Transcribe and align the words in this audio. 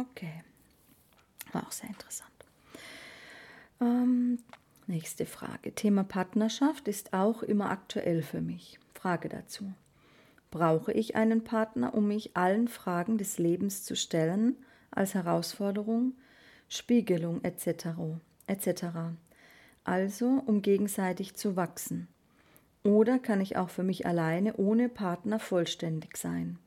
Okay. 0.00 0.42
War 1.52 1.66
auch 1.66 1.72
sehr 1.72 1.90
interessant. 1.90 2.30
Ähm, 3.80 4.38
nächste 4.86 5.26
Frage. 5.26 5.74
Thema 5.74 6.04
Partnerschaft 6.04 6.88
ist 6.88 7.12
auch 7.12 7.42
immer 7.42 7.70
aktuell 7.70 8.22
für 8.22 8.40
mich. 8.40 8.78
Frage 8.94 9.28
dazu. 9.28 9.72
Brauche 10.50 10.92
ich 10.92 11.16
einen 11.16 11.44
Partner, 11.44 11.94
um 11.94 12.08
mich 12.08 12.36
allen 12.36 12.68
Fragen 12.68 13.18
des 13.18 13.38
Lebens 13.38 13.84
zu 13.84 13.94
stellen, 13.94 14.56
als 14.90 15.14
Herausforderung, 15.14 16.14
Spiegelung 16.68 17.44
etc. 17.44 17.88
etc. 18.46 18.84
Also 19.84 20.42
um 20.46 20.62
gegenseitig 20.62 21.34
zu 21.34 21.56
wachsen. 21.56 22.08
Oder 22.82 23.18
kann 23.18 23.40
ich 23.40 23.56
auch 23.56 23.68
für 23.70 23.82
mich 23.82 24.06
alleine 24.06 24.56
ohne 24.56 24.88
Partner 24.88 25.38
vollständig 25.38 26.16
sein? 26.16 26.58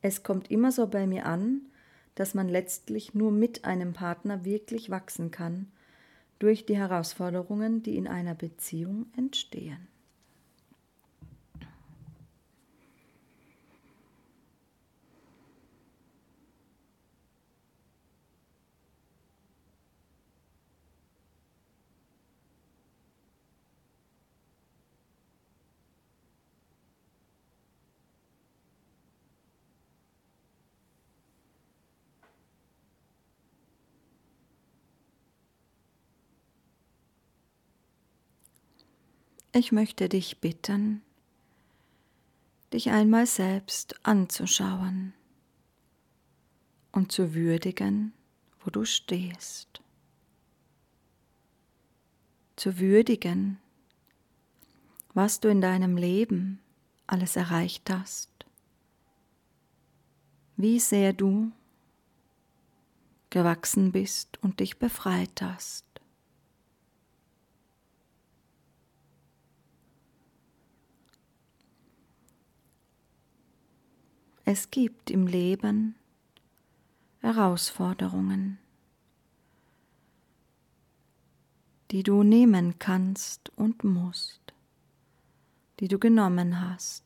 Es 0.00 0.22
kommt 0.22 0.50
immer 0.50 0.72
so 0.72 0.86
bei 0.86 1.06
mir 1.06 1.26
an, 1.26 1.62
dass 2.16 2.34
man 2.34 2.48
letztlich 2.48 3.14
nur 3.14 3.30
mit 3.30 3.64
einem 3.64 3.92
Partner 3.92 4.44
wirklich 4.44 4.90
wachsen 4.90 5.30
kann, 5.30 5.68
durch 6.40 6.66
die 6.66 6.76
Herausforderungen, 6.76 7.82
die 7.82 7.96
in 7.96 8.08
einer 8.08 8.34
Beziehung 8.34 9.06
entstehen. 9.16 9.86
Ich 39.58 39.72
möchte 39.72 40.10
dich 40.10 40.42
bitten, 40.42 41.00
dich 42.74 42.90
einmal 42.90 43.24
selbst 43.24 43.94
anzuschauen 44.02 45.14
und 46.92 47.10
zu 47.10 47.32
würdigen, 47.32 48.12
wo 48.62 48.70
du 48.70 48.84
stehst. 48.84 49.80
Zu 52.56 52.78
würdigen, 52.78 53.56
was 55.14 55.40
du 55.40 55.48
in 55.48 55.62
deinem 55.62 55.96
Leben 55.96 56.60
alles 57.06 57.34
erreicht 57.34 57.88
hast, 57.88 58.28
wie 60.58 60.78
sehr 60.78 61.14
du 61.14 61.50
gewachsen 63.30 63.90
bist 63.90 64.36
und 64.42 64.60
dich 64.60 64.78
befreit 64.78 65.40
hast. 65.40 65.86
Es 74.48 74.70
gibt 74.70 75.10
im 75.10 75.26
Leben 75.26 75.96
Herausforderungen, 77.18 78.58
die 81.90 82.04
du 82.04 82.22
nehmen 82.22 82.78
kannst 82.78 83.50
und 83.56 83.82
musst, 83.82 84.54
die 85.80 85.88
du 85.88 85.98
genommen 85.98 86.60
hast. 86.60 87.02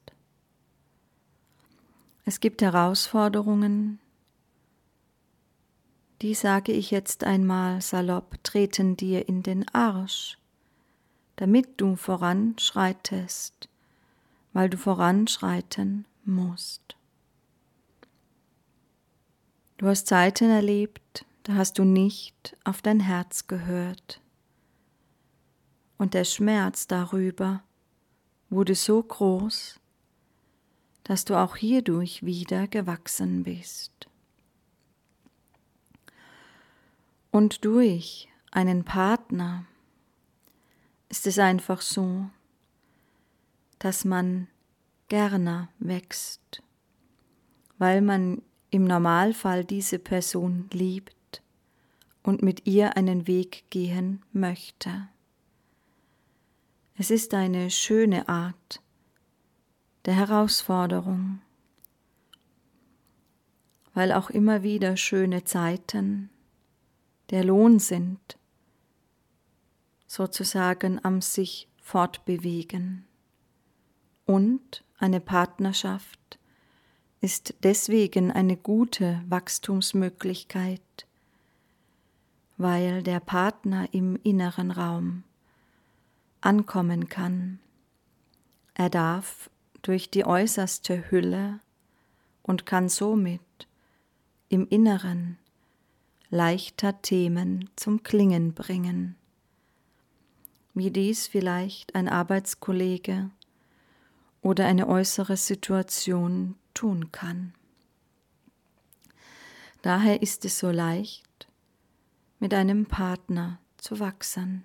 Es 2.27 2.41
gibt 2.41 2.61
Herausforderungen, 2.61 4.01
die 6.21 6.35
sage 6.35 6.73
ich 6.73 6.91
jetzt 6.91 7.25
einmal 7.25 7.81
salopp, 7.81 8.37
treten 8.45 8.99
dir 8.99 9.27
in 9.31 9.43
den 9.43 9.67
Arsch, 9.71 10.37
damit 11.37 11.81
du 11.81 11.97
voranschreitest, 11.97 13.71
weil 14.53 14.69
du 14.69 14.77
voranschreiten 14.77 16.05
musst. 16.27 17.00
Du 19.81 19.87
hast 19.87 20.09
Zeiten 20.09 20.51
erlebt, 20.51 21.25
da 21.45 21.55
hast 21.55 21.79
du 21.79 21.85
nicht 21.85 22.55
auf 22.65 22.83
dein 22.83 23.01
Herz 23.01 23.47
gehört. 23.47 24.21
Und 25.97 26.13
der 26.13 26.25
Schmerz 26.25 26.87
darüber 26.87 27.63
wurde 28.51 28.75
so 28.75 29.03
groß, 29.03 29.81
dass 31.03 31.25
du 31.25 31.35
auch 31.35 31.57
hierdurch 31.57 32.27
wieder 32.27 32.69
gewachsen 32.69 33.43
bist. 33.43 34.07
Und 37.31 37.65
durch 37.65 38.29
einen 38.51 38.85
Partner 38.85 39.65
ist 41.09 41.27
es 41.27 41.39
einfach 41.39 41.81
so, 41.81 42.29
dass 43.79 44.05
man 44.05 44.47
gerne 45.09 45.71
wächst, 45.79 46.63
weil 47.79 48.03
man 48.03 48.43
im 48.71 48.85
Normalfall 48.85 49.65
diese 49.65 49.99
Person 49.99 50.69
liebt 50.73 51.43
und 52.23 52.43
mit 52.43 52.67
ihr 52.67 52.97
einen 52.97 53.27
Weg 53.27 53.65
gehen 53.71 54.23
möchte. 54.33 55.09
Es 56.97 57.11
ist 57.11 57.35
eine 57.35 57.71
schöne 57.71 58.29
Art 58.29 58.83
der 60.05 60.15
Herausforderung, 60.15 61.41
weil 63.95 64.13
auch 64.13 64.31
immer 64.31 64.63
wieder 64.63 64.97
schöne 64.97 65.45
Zeiten 65.45 66.31
der 67.31 67.45
Lohn 67.45 67.79
sind, 67.79 68.39
sozusagen 70.07 71.03
am 71.05 71.23
sich 71.23 71.69
fortbewegen 71.79 73.07
und 74.27 74.85
eine 74.99 75.21
Partnerschaft 75.21 76.40
ist 77.21 77.55
deswegen 77.63 78.31
eine 78.31 78.57
gute 78.57 79.23
Wachstumsmöglichkeit, 79.29 80.81
weil 82.57 83.03
der 83.03 83.21
Partner 83.21 83.89
im 83.93 84.19
inneren 84.23 84.71
Raum 84.71 85.25
ankommen 86.41 87.09
kann. 87.09 87.59
Er 88.75 88.89
darf 88.89 89.51
durch 89.83 90.11
die 90.11 90.25
äußerste 90.25 91.11
Hülle 91.11 91.61
und 92.43 92.65
kann 92.65 92.89
somit 92.89 93.41
im 94.49 94.67
Inneren 94.69 95.39
leichter 96.31 97.03
Themen 97.03 97.69
zum 97.77 98.03
Klingen 98.03 98.55
bringen, 98.55 99.17
wie 100.75 100.91
dies 100.91 101.27
vielleicht 101.27 101.95
ein 101.95 102.09
Arbeitskollege 102.09 103.31
oder 104.41 104.67
eine 104.67 104.89
äußere 104.89 105.37
Situation 105.37 106.55
tun 106.81 107.13
kann. 107.13 107.53
Daher 109.83 110.23
ist 110.23 110.47
es 110.47 110.59
so 110.59 110.71
leicht, 110.71 111.47
mit 112.39 112.55
einem 112.55 112.87
Partner 112.87 113.61
zu 113.77 114.01
wachsen. 114.01 114.65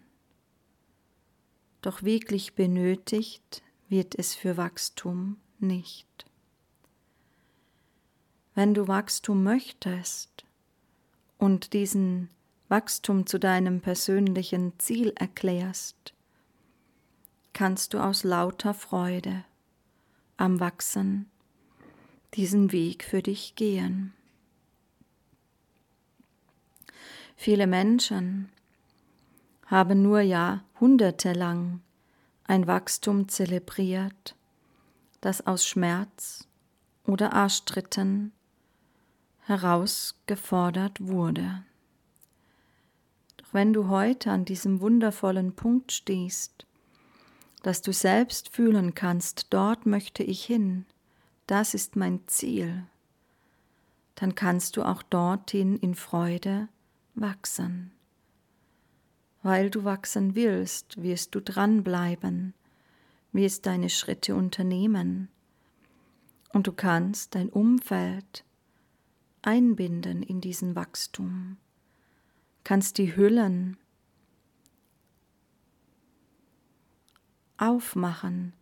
Doch 1.81 2.03
wirklich 2.03 2.55
benötigt 2.55 3.63
wird 3.89 4.17
es 4.17 4.33
für 4.33 4.55
Wachstum 4.55 5.35
nicht. 5.59 6.25
Wenn 8.53 8.73
du 8.73 8.87
Wachstum 8.87 9.43
möchtest 9.43 10.45
und 11.37 11.73
diesen 11.73 12.29
Wachstum 12.69 13.25
zu 13.25 13.41
deinem 13.41 13.81
persönlichen 13.81 14.71
Ziel 14.79 15.11
erklärst, 15.17 16.13
kannst 17.51 17.93
du 17.93 17.99
aus 17.99 18.23
lauter 18.23 18.73
Freude 18.73 19.43
am 20.37 20.61
Wachsen 20.61 21.29
diesen 22.35 22.72
Weg 22.72 23.03
für 23.03 23.22
dich 23.22 23.56
gehen. 23.56 24.13
Viele 27.36 27.68
Menschen 27.68 28.50
haben 29.65 30.01
nur 30.01 30.21
jahrhundertelang 30.21 31.81
ein 32.45 32.68
Wachstum 32.68 33.27
zelebriert, 33.30 34.36
das 35.21 35.45
aus 35.48 35.65
Schmerz 35.65 36.48
oder 37.06 37.33
Arschtritten 37.33 38.31
herausgefordert 39.42 41.00
wurde. 41.00 41.63
Doch 43.38 43.54
wenn 43.54 43.74
du 43.74 43.89
heute 43.89 44.31
an 44.31 44.45
diesem 44.45 44.81
wundervollen 44.81 45.56
Punkt 45.56 45.92
stehst, 45.92 46.65
dass 47.63 47.81
du 47.81 47.94
selbst 47.94 48.50
fühlen 48.50 48.94
kannst, 48.94 49.48
dort 49.51 49.86
möchte 49.86 50.24
ich 50.24 50.44
hin, 50.45 50.86
das 51.47 51.74
ist 51.75 51.95
mein 51.95 52.27
Ziel, 52.27 52.86
dann 54.15 54.33
kannst 54.33 54.77
du 54.77 54.83
auch 54.83 55.03
dorthin 55.03 55.75
in 55.75 55.94
Freude 55.94 56.69
wachsen. 57.13 57.92
Weil 59.44 59.69
du 59.69 59.83
wachsen 59.83 60.36
willst, 60.36 61.01
wirst 61.01 61.36
du 61.36 61.42
dranbleiben, 61.42 62.53
wirst 63.31 63.65
deine 63.68 63.89
Schritte 63.89 64.36
unternehmen 64.36 65.30
und 66.51 66.65
du 66.68 66.71
kannst 66.71 67.36
dein 67.36 67.50
Umfeld 67.50 68.44
einbinden 69.44 70.24
in 70.24 70.42
diesen 70.42 70.75
Wachstum, 70.75 71.57
kannst 72.63 72.97
die 72.97 73.15
Hüllen 73.15 73.77
aufmachen, 77.57 78.53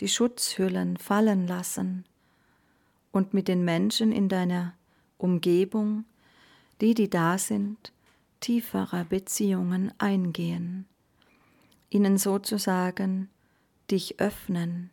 die 0.00 0.08
Schutzhüllen 0.08 0.98
fallen 0.98 1.46
lassen 1.46 2.04
und 3.12 3.34
mit 3.34 3.48
den 3.48 3.64
Menschen 3.64 4.12
in 4.12 4.28
deiner 4.28 4.74
Umgebung, 5.16 6.04
die, 6.80 6.94
die 6.94 7.10
da 7.10 7.38
sind, 7.38 7.92
tiefere 8.40 9.04
Beziehungen 9.04 9.92
eingehen, 9.98 10.86
ihnen 11.90 12.18
sozusagen 12.18 13.28
dich 13.90 14.20
öffnen, 14.20 14.90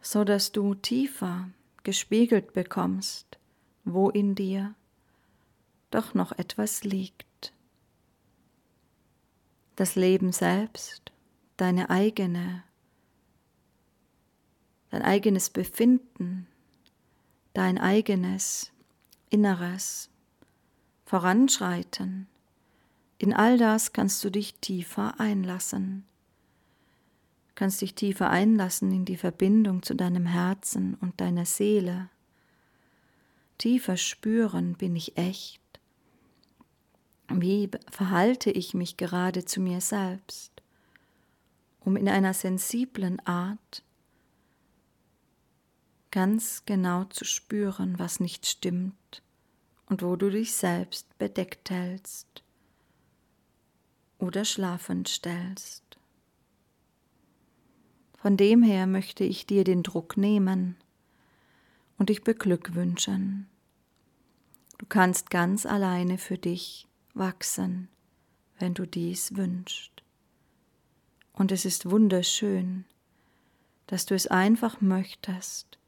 so 0.00 0.24
dass 0.24 0.52
du 0.52 0.74
tiefer 0.74 1.50
gespiegelt 1.82 2.52
bekommst, 2.52 3.38
wo 3.84 4.08
in 4.08 4.34
dir 4.34 4.74
doch 5.90 6.14
noch 6.14 6.32
etwas 6.32 6.84
liegt. 6.84 7.52
Das 9.76 9.94
Leben 9.94 10.32
selbst, 10.32 11.12
deine 11.56 11.90
eigene, 11.90 12.62
dein 14.96 15.04
eigenes 15.04 15.50
Befinden, 15.50 16.46
dein 17.52 17.76
eigenes 17.76 18.72
Inneres, 19.28 20.08
Voranschreiten, 21.04 22.28
in 23.18 23.34
all 23.34 23.58
das 23.58 23.92
kannst 23.92 24.24
du 24.24 24.30
dich 24.30 24.54
tiefer 24.54 25.20
einlassen. 25.20 26.06
Kannst 27.54 27.82
dich 27.82 27.94
tiefer 27.94 28.30
einlassen 28.30 28.90
in 28.90 29.04
die 29.04 29.18
Verbindung 29.18 29.82
zu 29.82 29.94
deinem 29.94 30.24
Herzen 30.24 30.94
und 30.94 31.20
deiner 31.20 31.44
Seele. 31.44 32.08
Tiefer 33.58 33.98
spüren, 33.98 34.76
bin 34.76 34.96
ich 34.96 35.18
echt? 35.18 35.60
Wie 37.28 37.70
verhalte 37.90 38.50
ich 38.50 38.72
mich 38.72 38.96
gerade 38.96 39.44
zu 39.44 39.60
mir 39.60 39.82
selbst, 39.82 40.52
um 41.80 41.96
in 41.96 42.08
einer 42.08 42.32
sensiblen 42.32 43.20
Art 43.26 43.82
ganz 46.16 46.62
genau 46.64 47.04
zu 47.04 47.26
spüren, 47.26 47.98
was 47.98 48.20
nicht 48.20 48.46
stimmt 48.46 49.22
und 49.84 50.00
wo 50.00 50.16
du 50.16 50.30
dich 50.30 50.54
selbst 50.54 51.18
bedeckt 51.18 51.68
hältst 51.68 52.42
oder 54.16 54.46
schlafend 54.46 55.10
stellst. 55.10 55.82
Von 58.16 58.38
dem 58.38 58.62
her 58.62 58.86
möchte 58.86 59.24
ich 59.24 59.44
dir 59.44 59.62
den 59.62 59.82
Druck 59.82 60.16
nehmen 60.16 60.78
und 61.98 62.08
dich 62.08 62.24
beglückwünschen. 62.24 63.46
Du 64.78 64.86
kannst 64.86 65.28
ganz 65.28 65.66
alleine 65.66 66.16
für 66.16 66.38
dich 66.38 66.88
wachsen, 67.12 67.88
wenn 68.58 68.72
du 68.72 68.86
dies 68.86 69.36
wünschst. 69.36 70.02
Und 71.34 71.52
es 71.52 71.66
ist 71.66 71.90
wunderschön, 71.90 72.86
dass 73.86 74.06
du 74.06 74.14
es 74.14 74.26
einfach 74.26 74.80
möchtest, 74.80 75.78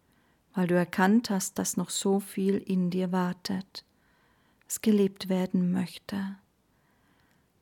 weil 0.58 0.66
du 0.66 0.74
erkannt 0.74 1.30
hast, 1.30 1.58
dass 1.58 1.76
noch 1.76 1.90
so 1.90 2.18
viel 2.18 2.56
in 2.56 2.90
dir 2.90 3.12
wartet, 3.12 3.84
es 4.66 4.82
gelebt 4.82 5.28
werden 5.28 5.70
möchte 5.70 6.36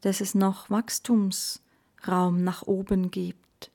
dass 0.06 0.20
es 0.20 0.36
noch 0.36 0.70
Wachstumsraum 0.70 2.44
nach 2.44 2.62
oben 2.62 3.10
gibt, 3.10 3.72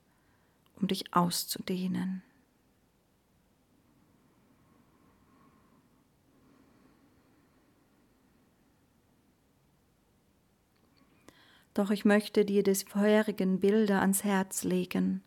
um 0.79 0.87
dich 0.87 1.13
auszudehnen. 1.13 2.23
Doch 11.73 11.91
ich 11.91 12.05
möchte 12.05 12.45
dir 12.45 12.63
des 12.63 12.83
vorherigen 12.83 13.59
Bilder 13.59 13.99
ans 13.99 14.23
Herz 14.23 14.63
legen 14.63 15.21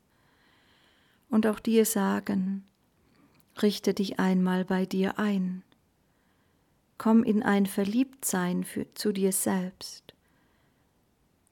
und 1.28 1.46
auch 1.46 1.60
dir 1.60 1.84
sagen, 1.84 2.64
richte 3.62 3.94
dich 3.94 4.18
einmal 4.18 4.64
bei 4.64 4.86
dir 4.86 5.18
ein. 5.18 5.62
Komm 6.98 7.22
in 7.22 7.42
ein 7.42 7.66
Verliebtsein 7.66 8.64
für, 8.64 8.92
zu 8.94 9.12
dir 9.12 9.32
selbst 9.32 10.14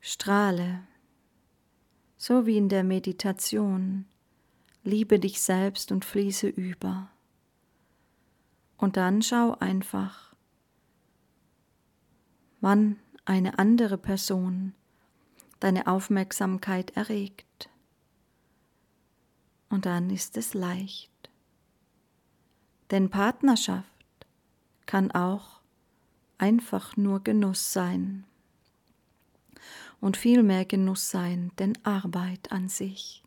Strahle, 0.05 0.83
so 2.17 2.45
wie 2.45 2.57
in 2.57 2.69
der 2.69 2.83
Meditation, 2.83 4.07
liebe 4.83 5.21
dich 5.21 5.41
selbst 5.41 5.93
und 5.93 6.05
fließe 6.05 6.49
über. 6.49 7.09
Und 8.79 8.97
dann 8.97 9.23
schau 9.23 9.57
einfach, 9.61 10.35
wann 12.61 12.99
eine 13.25 13.61
andere 13.61 13.97
Person 13.97 14.75
deine 15.61 15.87
Aufmerksamkeit 15.87 16.91
erregt. 16.97 17.71
Und 19.69 19.87
dann 19.87 20.11
ist 20.11 20.37
es 20.37 20.53
leicht. 20.53 21.12
Denn 22.93 23.09
Partnerschaft 23.09 23.89
kann 24.85 25.11
auch 25.13 25.63
einfach 26.37 26.95
nur 26.99 27.25
Genuss 27.25 27.73
sein 27.73 28.25
und 29.99 30.19
viel 30.19 30.43
mehr 30.43 30.67
Genuss 30.67 31.09
sein, 31.09 31.53
denn 31.59 31.73
Arbeit 31.85 32.53
an 32.53 32.69
sich. 32.69 33.23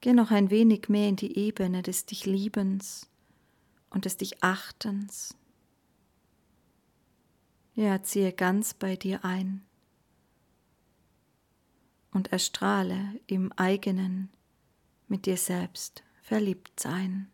Geh 0.00 0.12
noch 0.12 0.32
ein 0.32 0.50
wenig 0.50 0.88
mehr 0.88 1.08
in 1.08 1.14
die 1.14 1.38
Ebene 1.38 1.82
des 1.82 2.04
dich 2.04 2.26
Liebens 2.26 3.08
und 3.90 4.06
des 4.06 4.16
dich 4.16 4.42
Achtens. 4.42 5.36
Ja, 7.76 8.02
ziehe 8.02 8.32
ganz 8.32 8.74
bei 8.74 8.96
dir 8.96 9.24
ein 9.24 9.64
und 12.10 12.32
erstrahle 12.32 13.20
im 13.28 13.52
eigenen 13.52 14.30
mit 15.06 15.26
dir 15.26 15.36
selbst 15.36 16.02
verliebt 16.24 16.80
sein. 16.80 17.30